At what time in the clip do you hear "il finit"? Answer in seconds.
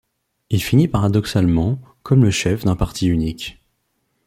0.49-0.87